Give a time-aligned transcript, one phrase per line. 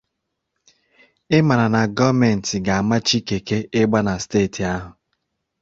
[1.35, 4.89] ị mara na gọọmentị ga-amachi keke ịgba na steeti ahụ